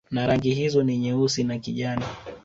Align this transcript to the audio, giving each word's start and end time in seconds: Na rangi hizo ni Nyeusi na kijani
Na 0.11 0.27
rangi 0.27 0.53
hizo 0.53 0.83
ni 0.83 0.97
Nyeusi 0.97 1.43
na 1.43 1.59
kijani 1.59 2.05